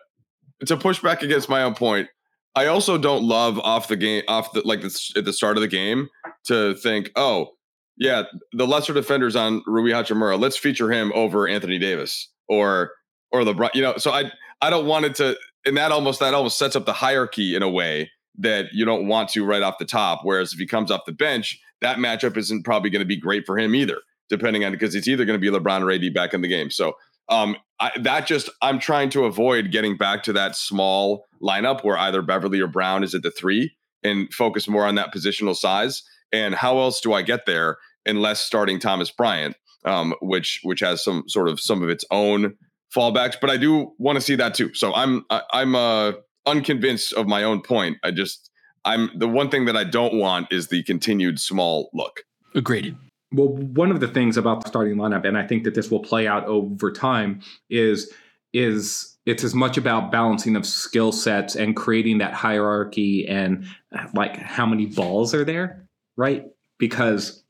[0.66, 2.08] to push back against my own point,
[2.56, 5.62] I also don't love off the game, off the like the, at the start of
[5.62, 6.10] the game
[6.46, 7.50] to think, oh,
[7.98, 12.92] yeah, the lesser defenders on Rui Hachimura, let's feature him over Anthony Davis or
[13.32, 13.70] or LeBron.
[13.74, 16.76] You know, so I I don't want it to, and that almost that almost sets
[16.76, 18.10] up the hierarchy in a way
[18.40, 20.22] that you don't want to right off the top.
[20.24, 23.46] Whereas if he comes off the bench, that matchup isn't probably going to be great
[23.46, 23.98] for him either,
[24.30, 26.72] depending on because it's either going to be LeBron or AD back in the game.
[26.72, 26.94] So
[27.30, 31.98] um, I, that just I'm trying to avoid getting back to that small lineup where
[31.98, 36.04] either Beverley or Brown is at the three and focus more on that positional size.
[36.32, 37.78] And how else do I get there?
[38.08, 39.56] unless starting Thomas Bryant,
[39.86, 42.56] um, which which has some sort of some of its own
[42.96, 43.36] fallbacks.
[43.40, 44.74] But I do want to see that too.
[44.74, 46.14] So I'm I, I'm uh,
[46.48, 47.98] unconvinced of my own point.
[48.04, 48.50] I just
[48.86, 52.22] I'm the one thing that I don't want is the continued small look.
[52.56, 52.96] Agreed.
[53.32, 56.00] Well, one of the things about the starting lineup, and I think that this will
[56.00, 58.12] play out over time, is
[58.54, 63.66] is it's as much about balancing of skill sets and creating that hierarchy and
[64.14, 66.46] like how many balls are there, right?
[66.80, 67.44] Because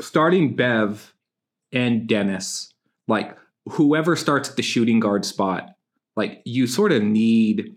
[0.00, 1.12] starting Bev
[1.72, 2.72] and Dennis,
[3.08, 5.70] like whoever starts at the shooting guard spot,
[6.16, 7.74] like you sort of need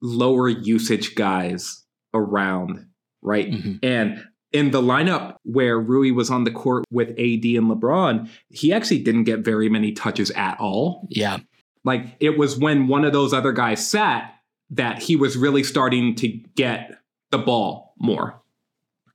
[0.00, 1.84] lower usage guys
[2.14, 2.86] around,
[3.20, 3.50] right?
[3.50, 3.76] Mm-hmm.
[3.82, 8.72] And in the lineup where Rui was on the court with AD and LeBron, he
[8.72, 11.06] actually didn't get very many touches at all.
[11.10, 11.38] Yeah.
[11.84, 14.34] Like it was when one of those other guys sat
[14.70, 16.92] that he was really starting to get
[17.30, 18.40] the ball more.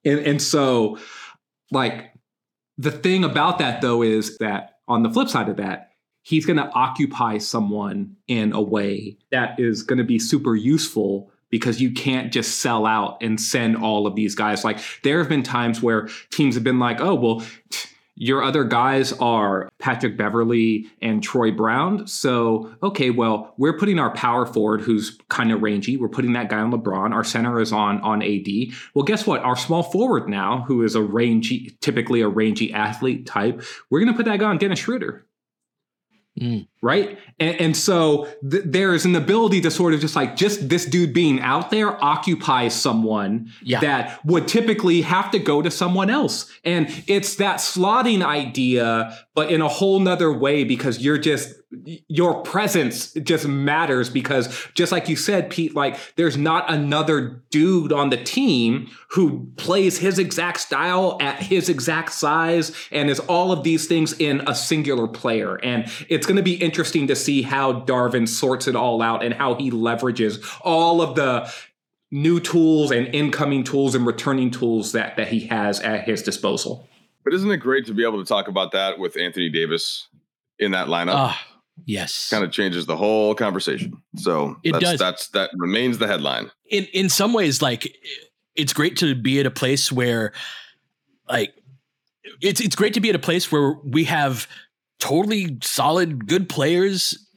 [0.04, 0.98] And and so
[1.72, 2.14] like
[2.78, 6.58] the thing about that though is that on the flip side of that, he's going
[6.58, 11.92] to occupy someone in a way that is going to be super useful because you
[11.92, 14.64] can't just sell out and send all of these guys.
[14.64, 17.44] Like there have been times where teams have been like, "Oh, well,
[18.20, 22.08] your other guys are Patrick Beverley and Troy Brown.
[22.08, 25.98] So, okay, well, we're putting our power forward who's kind of rangy.
[25.98, 27.14] We're putting that guy on LeBron.
[27.14, 28.48] Our center is on on AD.
[28.96, 29.42] Well, guess what?
[29.44, 34.12] Our small forward now, who is a rangy, typically a rangy athlete type, we're going
[34.12, 35.22] to put that guy on Dennis Schröder.
[36.40, 36.68] Mm.
[36.82, 37.18] Right.
[37.40, 40.86] And, and so th- there is an ability to sort of just like just this
[40.86, 43.80] dude being out there occupies someone Yeah.
[43.82, 46.52] that would typically have to go to someone else.
[46.64, 51.54] And it's that slotting idea, but in a whole nother way because you're just
[52.08, 57.92] your presence just matters because just like you said pete like there's not another dude
[57.92, 63.52] on the team who plays his exact style at his exact size and is all
[63.52, 67.42] of these things in a singular player and it's going to be interesting to see
[67.42, 71.52] how Darvin sorts it all out and how he leverages all of the
[72.12, 76.88] new tools and incoming tools and returning tools that that he has at his disposal
[77.24, 80.08] But isn't it great to be able to talk about that with Anthony Davis
[80.60, 81.14] in that lineup?
[81.16, 81.48] Ah,
[81.86, 82.30] yes.
[82.30, 84.02] kind of changes the whole conversation.
[84.16, 85.00] So It that's, does.
[85.00, 86.52] that's that remains the headline.
[86.70, 87.94] in in some ways like
[88.56, 90.32] it's great to be at a place where
[91.30, 91.54] like
[92.42, 94.48] it's it's great to be at a place where we have
[95.00, 97.28] totally solid good players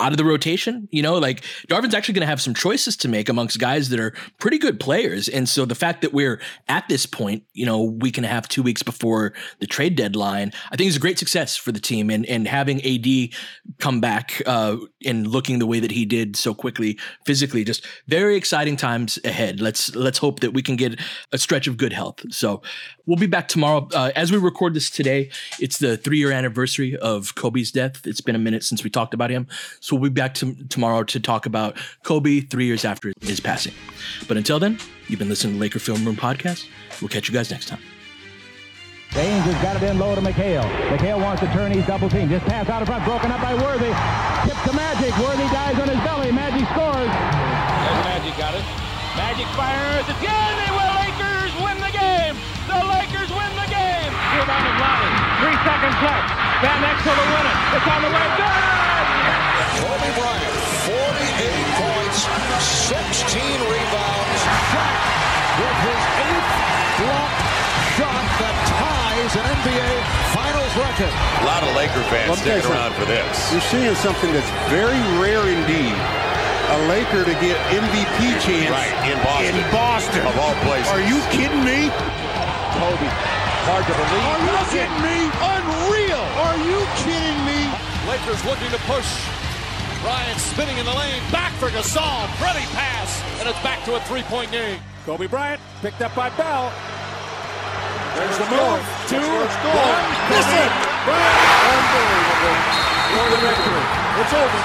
[0.00, 1.18] out of the rotation you know?
[1.18, 4.58] Like darvin's actually going to have some choices to make amongst guys that are pretty
[4.58, 5.28] good players.
[5.28, 8.48] And so the fact that we're at this point you know week and a half,
[8.48, 12.10] two weeks before the trade deadline i think is a great success for the team.
[12.10, 13.34] And and having ad
[13.78, 18.36] come back uh and looking the way that he did so quickly physically just very
[18.36, 19.60] exciting times ahead.
[19.60, 21.00] Let's let's hope that we can get
[21.32, 22.20] a stretch of good health.
[22.30, 22.62] So
[23.06, 23.88] we'll be back tomorrow.
[23.94, 28.06] Uh, as we record this today it's the three year anniversary of kobe's death.
[28.06, 29.46] It's been a minute since we talked about him.
[29.80, 33.74] so we'll be back to, tomorrow to talk about kobe three years after his passing
[34.28, 34.78] but until then
[35.08, 36.66] you've been listening to laker film room podcast
[37.00, 37.80] we'll catch you guys next time
[39.10, 40.62] James has got it in low to McHale.
[40.86, 41.74] McHale wants to turn.
[41.74, 42.30] He's double teamed.
[42.30, 43.02] Just pass out in front.
[43.02, 43.90] Broken up by Worthy.
[44.46, 45.10] Tip to Magic.
[45.18, 46.30] Worthy dies on his belly.
[46.30, 47.10] Magic scores.
[47.10, 48.62] There's Magic got it.
[49.18, 50.06] Magic fires.
[50.06, 50.52] It's good.
[50.62, 50.94] They will.
[51.02, 52.38] Lakers win the game.
[52.70, 54.10] The Lakers win the game.
[54.38, 55.14] Rebound is Lonnie.
[55.42, 56.30] Three seconds left.
[56.62, 57.56] Van Exel to win it.
[57.82, 58.26] It's on the way.
[58.38, 58.69] Good.
[65.58, 66.50] With his eighth
[67.02, 67.32] block
[67.98, 69.90] shot that ties an NBA
[70.30, 71.12] Finals record.
[71.42, 73.34] A lot of Laker fans Let me sticking around for this.
[73.50, 75.96] You're seeing something that's very rare indeed.
[76.70, 79.58] A Laker to get MVP chance Right, in Boston.
[79.58, 80.22] in Boston.
[80.22, 80.86] Of all places.
[80.94, 81.90] Are you kidding me?
[82.78, 83.10] Kobe,
[83.66, 84.22] hard to believe.
[84.30, 85.18] Are you kidding me?
[85.42, 86.24] Unreal.
[86.46, 87.66] Are you kidding me?
[88.06, 89.10] Lakers looking to push.
[90.06, 91.20] Bryant spinning in the lane.
[91.34, 92.30] Back for Gasol.
[92.38, 93.18] Pretty pass.
[93.42, 94.78] And it's back to a three-point game.
[95.10, 96.70] Kobe Bryant picked up by Bell.
[98.14, 98.78] There's the move.
[99.10, 100.06] Two, one.
[100.30, 100.70] Listen.
[101.66, 102.58] Unbelievable.
[103.10, 103.86] For the victory.
[104.22, 104.60] It's over.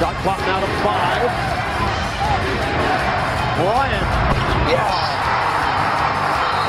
[0.00, 1.20] Shot clock now to five.
[3.60, 4.08] Bryant.
[4.72, 4.96] Yes.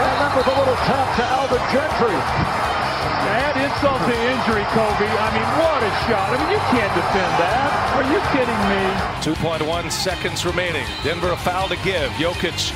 [0.03, 2.19] And that was a little tap to Alvin Gentry.
[3.31, 5.07] Add insult to injury, Kobe.
[5.07, 6.35] I mean, what a shot.
[6.35, 7.79] I mean, you can't defend that.
[7.95, 8.83] Are you kidding me?
[9.23, 10.85] 2.1 seconds remaining.
[11.01, 12.11] Denver a foul to give.
[12.19, 12.75] Jokic